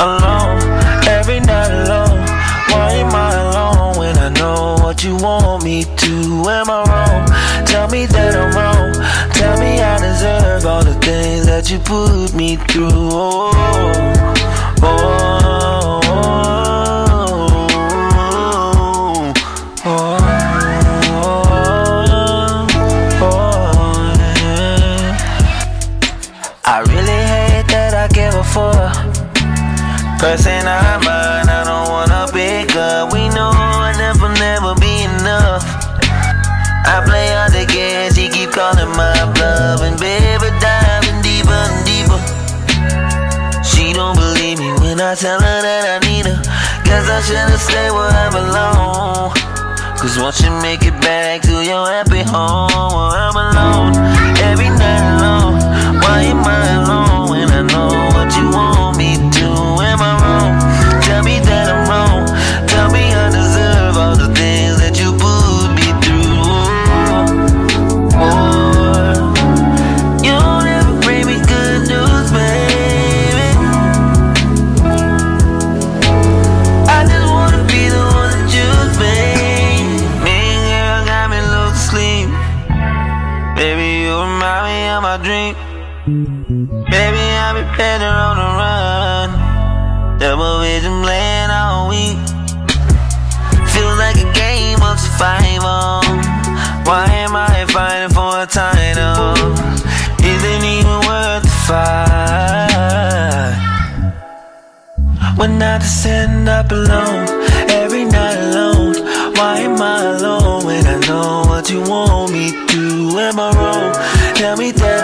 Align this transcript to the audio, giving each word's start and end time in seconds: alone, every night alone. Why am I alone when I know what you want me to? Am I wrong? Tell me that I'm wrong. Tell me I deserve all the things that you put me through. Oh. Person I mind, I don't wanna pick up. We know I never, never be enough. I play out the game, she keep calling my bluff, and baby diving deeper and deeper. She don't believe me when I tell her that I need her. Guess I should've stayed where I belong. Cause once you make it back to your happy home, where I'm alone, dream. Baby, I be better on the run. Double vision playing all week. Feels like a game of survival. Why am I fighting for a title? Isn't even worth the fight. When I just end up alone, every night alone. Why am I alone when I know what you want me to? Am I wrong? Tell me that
alone, 0.00 0.60
every 1.08 1.40
night 1.40 1.70
alone. 1.70 2.24
Why 2.70 2.92
am 3.02 3.14
I 3.14 3.34
alone 3.34 3.98
when 3.98 4.16
I 4.18 4.28
know 4.28 4.76
what 4.82 5.02
you 5.02 5.16
want 5.16 5.64
me 5.64 5.84
to? 5.84 6.12
Am 6.48 6.70
I 6.70 6.84
wrong? 6.88 7.66
Tell 7.66 7.88
me 7.88 8.06
that 8.06 8.34
I'm 8.36 8.52
wrong. 8.54 8.92
Tell 9.32 9.58
me 9.58 9.80
I 9.80 9.98
deserve 9.98 10.66
all 10.66 10.84
the 10.84 10.94
things 11.00 11.46
that 11.46 11.70
you 11.70 11.78
put 11.78 12.34
me 12.34 12.56
through. 12.56 12.90
Oh. 12.92 14.15
Person 30.18 30.64
I 30.64 30.96
mind, 31.04 31.50
I 31.52 31.62
don't 31.64 31.92
wanna 31.92 32.26
pick 32.32 32.74
up. 32.74 33.12
We 33.12 33.28
know 33.28 33.52
I 33.52 33.92
never, 34.00 34.32
never 34.40 34.74
be 34.80 35.04
enough. 35.04 35.62
I 36.88 37.04
play 37.04 37.28
out 37.36 37.52
the 37.52 37.66
game, 37.68 38.10
she 38.12 38.28
keep 38.32 38.50
calling 38.50 38.88
my 38.96 39.12
bluff, 39.36 39.82
and 39.82 40.00
baby 40.00 40.48
diving 40.56 41.20
deeper 41.20 41.52
and 41.52 41.84
deeper. 41.84 42.20
She 43.60 43.92
don't 43.92 44.16
believe 44.16 44.58
me 44.58 44.72
when 44.80 45.00
I 45.00 45.14
tell 45.14 45.36
her 45.36 45.60
that 45.62 45.84
I 45.84 45.98
need 46.08 46.24
her. 46.24 46.40
Guess 46.88 47.10
I 47.12 47.20
should've 47.20 47.60
stayed 47.60 47.92
where 47.92 48.08
I 48.08 48.32
belong. 48.32 49.36
Cause 50.00 50.18
once 50.18 50.40
you 50.40 50.50
make 50.62 50.82
it 50.86 50.96
back 51.02 51.42
to 51.42 51.60
your 51.60 51.86
happy 51.92 52.22
home, 52.22 52.72
where 52.72 53.20
I'm 53.20 53.36
alone, 53.36 53.92
dream. 85.18 85.54
Baby, 86.90 87.24
I 87.44 87.52
be 87.56 87.62
better 87.76 88.06
on 88.06 88.36
the 88.36 88.48
run. 88.60 89.28
Double 90.18 90.60
vision 90.60 91.02
playing 91.02 91.50
all 91.50 91.88
week. 91.88 92.18
Feels 93.72 93.98
like 93.98 94.16
a 94.16 94.30
game 94.32 94.80
of 94.82 94.98
survival. 94.98 96.00
Why 96.86 97.06
am 97.10 97.34
I 97.34 97.66
fighting 97.68 98.14
for 98.14 98.42
a 98.42 98.46
title? 98.46 99.36
Isn't 100.24 100.64
even 100.64 100.98
worth 101.06 101.42
the 101.42 101.54
fight. 101.66 102.96
When 105.36 105.62
I 105.62 105.78
just 105.78 106.06
end 106.06 106.48
up 106.48 106.70
alone, 106.70 107.28
every 107.68 108.04
night 108.04 108.38
alone. 108.38 108.94
Why 109.36 109.58
am 109.60 109.80
I 109.82 110.16
alone 110.16 110.64
when 110.64 110.86
I 110.86 110.98
know 111.06 111.44
what 111.46 111.68
you 111.68 111.82
want 111.82 112.32
me 112.32 112.52
to? 112.68 113.18
Am 113.18 113.38
I 113.38 113.50
wrong? 113.58 113.92
Tell 114.34 114.56
me 114.56 114.70
that 114.70 114.95